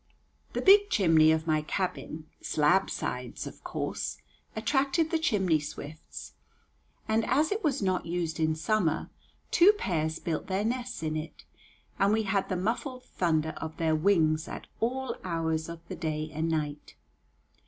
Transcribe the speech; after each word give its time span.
The 0.53 0.63
big 0.63 0.89
chimney 0.89 1.31
of 1.31 1.45
my 1.45 1.61
cabin 1.61 2.25
"Slabsides" 2.41 3.45
of 3.45 3.63
course 3.63 4.17
attracted 4.55 5.11
the 5.11 5.19
chimney 5.19 5.59
swifts, 5.59 6.33
and 7.07 7.23
as 7.27 7.51
it 7.51 7.63
was 7.63 7.83
not 7.83 8.07
used 8.07 8.39
in 8.39 8.55
summer, 8.55 9.11
two 9.51 9.73
pairs 9.73 10.17
built 10.17 10.47
their 10.47 10.65
nests 10.65 11.03
in 11.03 11.15
it, 11.15 11.45
and 11.99 12.11
we 12.13 12.23
had 12.23 12.49
the 12.49 12.57
muffled 12.57 13.03
thunder 13.03 13.53
of 13.57 13.77
their 13.77 13.95
wings 13.95 14.47
at 14.47 14.65
all 14.79 15.15
hours 15.23 15.69
of 15.69 15.87
the 15.87 15.95
day 15.95 16.31
and 16.33 16.49
night. 16.49 16.95